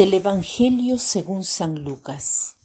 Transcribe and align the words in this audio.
Del 0.00 0.14
Evangelio 0.14 0.96
según 0.96 1.44
San 1.44 1.84
Lucas. 1.84 2.56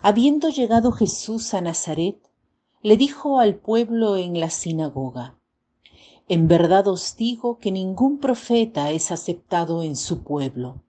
Habiendo 0.00 0.50
llegado 0.50 0.92
Jesús 0.92 1.52
a 1.52 1.60
Nazaret, 1.60 2.16
le 2.80 2.96
dijo 2.96 3.40
al 3.40 3.56
pueblo 3.56 4.16
en 4.16 4.38
la 4.38 4.50
sinagoga, 4.50 5.36
En 6.28 6.46
verdad 6.46 6.86
os 6.86 7.16
digo 7.16 7.58
que 7.58 7.72
ningún 7.72 8.20
profeta 8.20 8.92
es 8.92 9.10
aceptado 9.10 9.82
en 9.82 9.96
su 9.96 10.22
pueblo. 10.22 10.84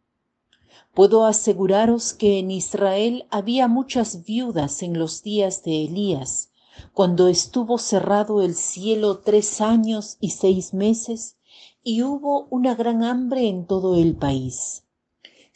Puedo 0.94 1.26
aseguraros 1.26 2.14
que 2.14 2.38
en 2.38 2.52
Israel 2.52 3.26
había 3.32 3.68
muchas 3.68 4.24
viudas 4.24 4.84
en 4.84 5.00
los 5.00 5.24
días 5.24 5.64
de 5.64 5.86
Elías, 5.86 6.52
cuando 6.94 7.28
estuvo 7.28 7.80
cerrado 7.80 8.44
el 8.44 8.54
cielo 8.54 9.18
tres 9.18 9.62
años 9.62 10.18
y 10.20 10.30
seis 10.30 10.76
meses, 10.76 11.38
y 11.82 12.04
hubo 12.04 12.46
una 12.52 12.76
gran 12.76 13.04
hambre 13.04 13.48
en 13.48 13.66
todo 13.66 13.96
el 13.96 14.16
país. 14.16 14.84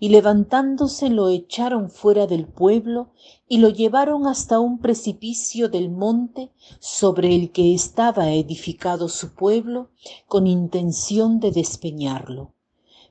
y 0.00 0.08
levantándose 0.08 1.08
lo 1.10 1.28
echaron 1.28 1.90
fuera 1.90 2.26
del 2.26 2.46
pueblo 2.46 3.12
y 3.48 3.58
lo 3.58 3.68
llevaron 3.68 4.26
hasta 4.26 4.58
un 4.60 4.78
precipicio 4.78 5.68
del 5.68 5.90
monte 5.90 6.50
sobre 6.80 7.34
el 7.34 7.52
que 7.52 7.74
estaba 7.74 8.30
edificado 8.30 9.08
su 9.08 9.34
pueblo 9.34 9.90
con 10.26 10.46
intención 10.46 11.40
de 11.40 11.52
despeñarlo. 11.52 12.54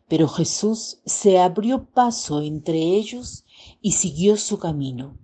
Pero 0.07 0.27
Jesús 0.27 0.99
se 1.05 1.39
abrió 1.39 1.85
paso 1.85 2.41
entre 2.41 2.77
ellos 2.77 3.45
y 3.81 3.93
siguió 3.93 4.35
su 4.37 4.59
camino. 4.59 5.17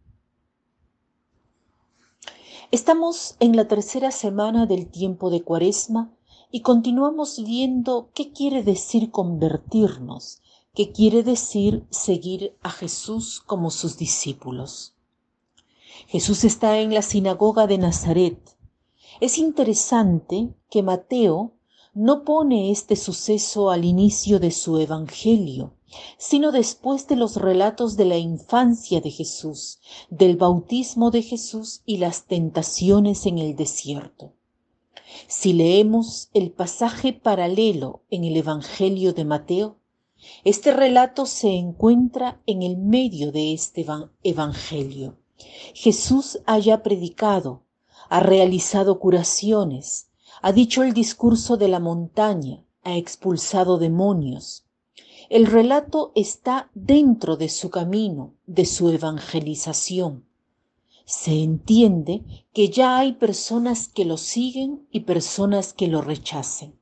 Estamos 2.71 3.35
en 3.39 3.55
la 3.55 3.67
tercera 3.67 4.11
semana 4.11 4.65
del 4.65 4.87
tiempo 4.87 5.29
de 5.29 5.41
Cuaresma 5.41 6.13
y 6.51 6.61
continuamos 6.61 7.41
viendo 7.43 8.09
qué 8.13 8.31
quiere 8.31 8.63
decir 8.63 9.11
convertirnos 9.11 10.41
que 10.77 10.91
quiere 10.91 11.23
decir 11.23 11.87
seguir 11.89 12.55
a 12.61 12.69
Jesús 12.69 13.41
como 13.43 13.71
sus 13.71 13.97
discípulos. 13.97 14.93
Jesús 16.05 16.43
está 16.43 16.79
en 16.79 16.93
la 16.93 17.01
sinagoga 17.01 17.65
de 17.65 17.79
Nazaret. 17.79 18.55
Es 19.19 19.39
interesante 19.39 20.53
que 20.69 20.83
Mateo 20.83 21.53
no 21.95 22.23
pone 22.23 22.69
este 22.69 22.95
suceso 22.95 23.71
al 23.71 23.85
inicio 23.85 24.39
de 24.39 24.51
su 24.51 24.77
Evangelio, 24.77 25.73
sino 26.19 26.51
después 26.51 27.07
de 27.07 27.15
los 27.15 27.37
relatos 27.37 27.97
de 27.97 28.05
la 28.05 28.19
infancia 28.19 29.01
de 29.01 29.09
Jesús, 29.09 29.79
del 30.11 30.37
bautismo 30.37 31.09
de 31.09 31.23
Jesús 31.23 31.81
y 31.87 31.97
las 31.97 32.25
tentaciones 32.27 33.25
en 33.25 33.39
el 33.39 33.55
desierto. 33.55 34.33
Si 35.27 35.53
leemos 35.53 36.29
el 36.35 36.51
pasaje 36.51 37.13
paralelo 37.13 38.03
en 38.11 38.25
el 38.25 38.37
Evangelio 38.37 39.13
de 39.13 39.25
Mateo, 39.25 39.77
este 40.43 40.71
relato 40.73 41.25
se 41.25 41.49
encuentra 41.49 42.41
en 42.45 42.63
el 42.63 42.77
medio 42.77 43.31
de 43.31 43.53
este 43.53 43.85
Evangelio. 44.23 45.17
Jesús 45.73 46.39
haya 46.45 46.83
predicado, 46.83 47.63
ha 48.09 48.19
realizado 48.19 48.99
curaciones, 48.99 50.09
ha 50.41 50.51
dicho 50.51 50.83
el 50.83 50.93
discurso 50.93 51.57
de 51.57 51.67
la 51.67 51.79
montaña, 51.79 52.63
ha 52.83 52.95
expulsado 52.95 53.77
demonios. 53.77 54.65
El 55.29 55.45
relato 55.45 56.13
está 56.15 56.69
dentro 56.73 57.35
de 57.35 57.49
su 57.49 57.69
camino, 57.69 58.33
de 58.45 58.65
su 58.65 58.89
evangelización. 58.89 60.25
Se 61.05 61.43
entiende 61.43 62.23
que 62.53 62.69
ya 62.69 62.97
hay 62.97 63.13
personas 63.13 63.89
que 63.89 64.05
lo 64.05 64.17
siguen 64.17 64.87
y 64.91 65.01
personas 65.01 65.73
que 65.73 65.87
lo 65.87 66.01
rechacen. 66.01 66.79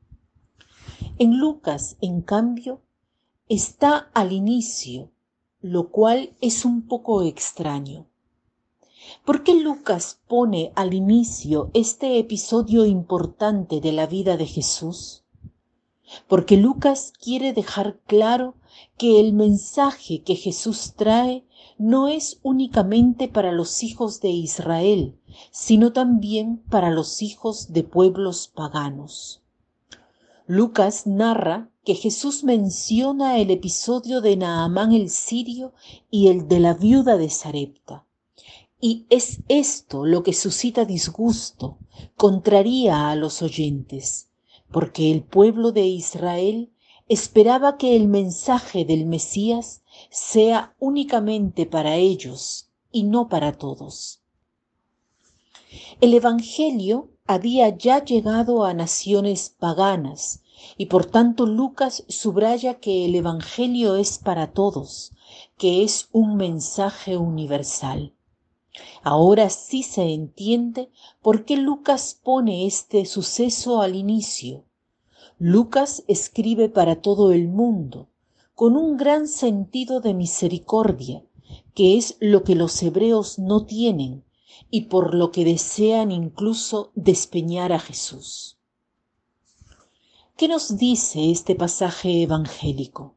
En 1.18 1.40
Lucas, 1.40 1.98
en 2.02 2.22
cambio, 2.22 2.82
está 3.48 4.10
al 4.14 4.32
inicio, 4.32 5.12
lo 5.62 5.90
cual 5.90 6.36
es 6.42 6.66
un 6.66 6.88
poco 6.88 7.22
extraño. 7.22 8.08
¿Por 9.24 9.44
qué 9.44 9.54
Lucas 9.54 10.20
pone 10.28 10.72
al 10.76 10.94
inicio 10.94 11.70
este 11.74 12.18
episodio 12.18 12.86
importante 12.86 13.82
de 13.82 13.92
la 13.92 14.08
vida 14.08 14.36
de 14.36 14.48
Jesús? 14.48 15.24
Porque 16.28 16.58
Lucas 16.58 17.14
quiere 17.20 17.54
dejar 17.54 18.00
claro 18.08 18.56
que 18.98 19.20
el 19.20 19.34
mensaje 19.34 20.24
que 20.24 20.36
Jesús 20.36 20.94
trae 20.96 21.46
no 21.78 22.08
es 22.08 22.40
únicamente 22.42 23.28
para 23.28 23.52
los 23.52 23.84
hijos 23.84 24.22
de 24.22 24.30
Israel, 24.30 25.20
sino 25.52 25.94
también 25.94 26.64
para 26.70 26.90
los 26.90 27.22
hijos 27.22 27.74
de 27.74 27.84
pueblos 27.84 28.48
paganos. 28.48 29.44
Lucas 30.48 31.06
narra 31.06 31.70
que 31.86 31.94
Jesús 31.94 32.44
menciona 32.44 33.38
el 33.38 33.52
episodio 33.52 34.20
de 34.20 34.36
Naamán 34.36 34.92
el 34.92 35.12
sirio 35.12 35.74
y 36.10 36.30
el 36.30 36.48
de 36.48 36.60
la 36.60 36.74
viuda 36.74 37.16
de 37.16 37.30
Sarepta. 37.30 38.06
Y 38.82 39.06
es 39.12 39.42
esto 39.50 40.04
lo 40.04 40.24
que 40.24 40.34
suscita 40.34 40.84
disgusto, 40.84 41.78
contraría 42.18 43.12
a 43.12 43.16
los 43.16 43.44
oyentes, 43.44 44.30
porque 44.72 45.12
el 45.12 45.22
pueblo 45.24 45.72
de 45.72 45.86
Israel 45.86 46.72
esperaba 47.08 47.78
que 47.78 47.96
el 47.96 48.08
mensaje 48.08 48.84
del 48.84 49.06
Mesías 49.06 49.84
sea 50.10 50.76
únicamente 50.80 51.68
para 51.68 51.98
ellos 51.98 52.70
y 52.92 53.04
no 53.04 53.30
para 53.30 53.60
todos. 53.60 54.22
El 56.02 56.16
Evangelio 56.16 57.12
había 57.28 57.70
ya 57.70 58.04
llegado 58.04 58.66
a 58.66 58.74
naciones 58.74 59.50
paganas 59.50 60.42
y 60.78 60.88
por 60.88 61.06
tanto 61.06 61.46
Lucas 61.46 62.04
subraya 62.08 62.76
que 62.80 63.06
el 63.06 63.16
Evangelio 63.16 63.96
es 63.96 64.18
para 64.18 64.52
todos, 64.52 65.14
que 65.58 65.84
es 65.84 66.10
un 66.12 66.36
mensaje 66.36 67.18
universal. 67.18 68.14
Ahora 69.04 69.50
sí 69.50 69.84
se 69.84 70.14
entiende 70.14 70.90
por 71.22 71.46
qué 71.46 71.58
Lucas 71.58 72.20
pone 72.22 72.66
este 72.66 73.06
suceso 73.06 73.82
al 73.82 73.96
inicio. 73.96 74.66
Lucas 75.40 76.04
escribe 76.08 76.70
para 76.70 77.02
todo 77.02 77.32
el 77.32 77.48
mundo, 77.48 78.10
con 78.54 78.76
un 78.76 78.98
gran 78.98 79.28
sentido 79.28 80.02
de 80.02 80.14
misericordia, 80.14 81.24
que 81.74 81.98
es 81.98 82.18
lo 82.20 82.44
que 82.44 82.56
los 82.56 82.82
hebreos 82.84 83.40
no 83.40 83.66
tienen 83.66 84.24
y 84.72 84.84
por 84.84 85.14
lo 85.14 85.32
que 85.32 85.46
desean 85.46 86.12
incluso 86.12 86.92
despeñar 86.96 87.72
a 87.74 87.80
Jesús. 87.80 88.58
¿Qué 90.38 90.50
nos 90.50 90.78
dice 90.78 91.32
este 91.32 91.56
pasaje 91.56 92.24
evangélico? 92.24 93.16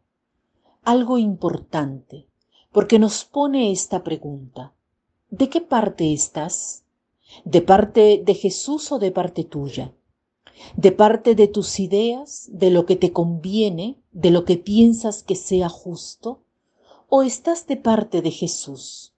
Algo 0.85 1.19
importante, 1.19 2.29
porque 2.71 3.01
nos 3.01 3.25
pone 3.25 3.73
esta 3.73 4.05
pregunta. 4.05 4.73
¿De 5.29 5.49
qué 5.49 5.61
parte 5.61 6.13
estás? 6.13 6.85
¿De 7.45 7.61
parte 7.61 8.23
de 8.25 8.35
Jesús 8.35 8.93
o 8.93 9.01
de 9.01 9.11
parte 9.11 9.43
tuya? 9.43 9.93
¿De 10.77 10.93
parte 10.93 11.35
de 11.35 11.49
tus 11.49 11.81
ideas, 11.81 12.51
de 12.53 12.71
lo 12.71 12.87
que 12.87 12.95
te 12.95 13.13
conviene, 13.13 13.99
de 14.13 14.31
lo 14.31 14.45
que 14.45 14.57
piensas 14.57 15.25
que 15.25 15.35
sea 15.35 15.69
justo? 15.69 16.45
¿O 17.09 17.25
estás 17.25 17.67
de 17.67 17.79
parte 17.79 18.23
de 18.23 18.31
Jesús? 18.31 19.13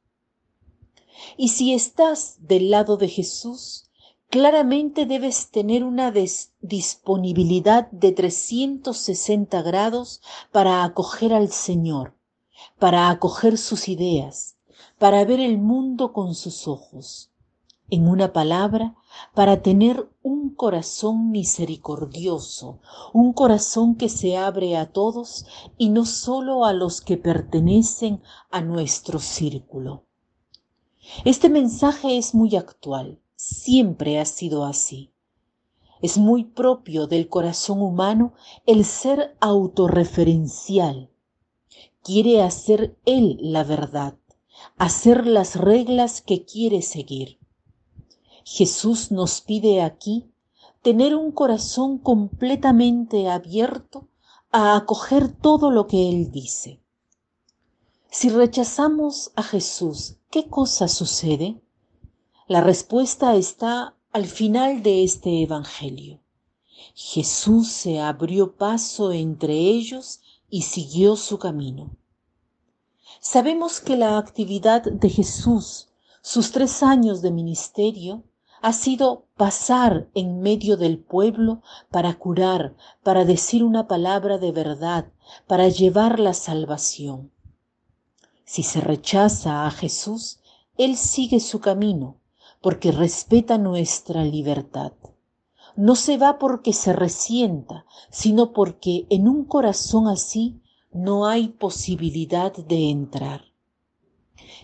Y 1.37 1.49
si 1.49 1.75
estás 1.75 2.39
del 2.41 2.71
lado 2.71 2.97
de 2.97 3.09
Jesús, 3.09 3.90
claramente 4.31 5.07
debes 5.07 5.51
tener 5.51 5.83
una 5.83 6.13
disponibilidad 6.61 7.91
de 7.91 8.13
360 8.13 9.61
grados 9.63 10.23
para 10.53 10.85
acoger 10.85 11.35
al 11.35 11.51
Señor, 11.51 12.15
para 12.79 13.11
acoger 13.11 13.59
sus 13.59 13.89
ideas, 13.89 14.57
para 14.99 15.25
ver 15.25 15.41
el 15.41 15.59
mundo 15.59 16.13
con 16.13 16.37
sus 16.37 16.69
ojos. 16.69 17.33
En 17.91 18.07
una 18.07 18.33
palabra, 18.33 18.95
para 19.35 19.63
tener 19.63 20.09
un 20.23 20.55
corazón 20.55 21.33
misericordioso, 21.33 22.79
un 23.13 23.33
corazón 23.33 23.97
que 23.97 24.09
se 24.09 24.37
abre 24.37 24.77
a 24.77 24.93
todos 24.93 25.45
y 25.77 25.89
no 25.89 26.07
solo 26.07 26.65
a 26.65 26.73
los 26.73 27.01
que 27.01 27.17
pertenecen 27.17 28.23
a 28.53 28.61
nuestro 28.61 29.19
círculo. 29.19 30.05
Este 31.25 31.49
mensaje 31.49 32.17
es 32.17 32.33
muy 32.33 32.55
actual, 32.55 33.19
siempre 33.41 34.19
ha 34.21 34.27
sido 34.27 34.67
así. 34.67 35.13
Es 36.03 36.19
muy 36.19 36.45
propio 36.45 37.07
del 37.07 37.29
corazón 37.29 37.81
humano 37.81 38.35
el 38.67 38.85
ser 38.85 39.35
autorreferencial. 39.41 41.11
Quiere 42.03 42.43
hacer 42.43 42.99
Él 43.07 43.39
la 43.41 43.65
verdad, 43.65 44.19
hacer 44.77 45.27
las 45.27 45.57
reglas 45.57 46.21
que 46.21 46.45
quiere 46.45 46.83
seguir. 46.83 47.39
Jesús 48.45 49.11
nos 49.11 49.41
pide 49.41 49.81
aquí 49.81 50.31
tener 50.83 51.15
un 51.15 51.33
corazón 51.33 51.99
completamente 51.99 53.29
abierto 53.29 54.09
a 54.51 54.77
acoger 54.77 55.33
todo 55.33 55.71
lo 55.71 55.87
que 55.87 56.11
Él 56.11 56.31
dice. 56.31 56.83
Si 58.11 58.29
rechazamos 58.29 59.33
a 59.35 59.43
Jesús, 59.43 60.17
¿qué 60.31 60.49
cosa 60.49 60.89
sucede? 60.89 61.63
La 62.51 62.61
respuesta 62.61 63.37
está 63.37 63.95
al 64.11 64.27
final 64.27 64.83
de 64.83 65.05
este 65.05 65.45
Evangelio. 65.45 66.19
Jesús 66.97 67.69
se 67.69 68.01
abrió 68.01 68.57
paso 68.57 69.13
entre 69.13 69.55
ellos 69.55 70.21
y 70.49 70.63
siguió 70.63 71.15
su 71.15 71.39
camino. 71.39 71.97
Sabemos 73.21 73.79
que 73.79 73.97
la 73.97 74.19
actividad 74.19 74.83
de 74.83 75.09
Jesús, 75.09 75.91
sus 76.23 76.51
tres 76.51 76.83
años 76.83 77.23
de 77.23 77.31
ministerio, 77.31 78.25
ha 78.63 78.73
sido 78.73 79.27
pasar 79.37 80.09
en 80.15 80.41
medio 80.41 80.77
del 80.77 80.99
pueblo 80.99 81.63
para 81.89 82.19
curar, 82.19 82.75
para 83.05 83.25
decir 83.25 83.63
una 83.63 83.87
palabra 83.87 84.39
de 84.39 84.51
verdad, 84.51 85.13
para 85.47 85.69
llevar 85.69 86.19
la 86.19 86.35
salvación. 86.35 87.31
Si 88.45 88.65
se 88.65 88.81
rechaza 88.81 89.69
a 89.69 89.71
Jesús, 89.71 90.41
Él 90.77 90.97
sigue 90.97 91.39
su 91.39 91.61
camino, 91.61 92.20
porque 92.61 92.93
respeta 92.93 93.59
nuestra 93.59 94.25
libertad. 94.25 94.93
No 95.77 95.97
se 95.97 96.19
va 96.19 96.39
porque 96.39 96.73
se 96.73 96.93
resienta, 96.93 97.87
sino 98.11 98.53
porque 98.53 99.07
en 99.09 99.29
un 99.29 99.45
corazón 99.45 100.09
así 100.09 100.61
no 100.93 101.27
hay 101.27 101.49
posibilidad 101.49 102.53
de 102.53 102.91
entrar 102.91 103.51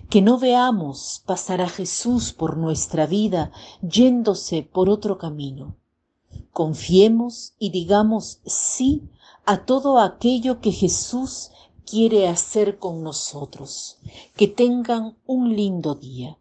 que 0.09 0.23
no 0.23 0.39
veamos 0.39 1.23
pasar 1.27 1.61
a 1.61 1.69
Jesús 1.69 2.33
por 2.33 2.57
nuestra 2.57 3.07
vida 3.07 3.51
yéndose 3.83 4.63
por 4.63 4.89
otro 4.89 5.19
camino. 5.19 5.77
Confiemos 6.53 7.55
y 7.59 7.71
digamos 7.71 8.41
sí 8.47 9.03
a 9.45 9.65
todo 9.65 9.99
aquello 9.99 10.61
que 10.61 10.73
Jesús 10.73 11.51
quiere 11.85 12.29
hacer 12.29 12.79
con 12.79 13.03
nosotros. 13.03 13.99
Que 14.37 14.49
tengan 14.49 15.17
un 15.27 15.55
lindo 15.55 15.95
día. 15.95 16.39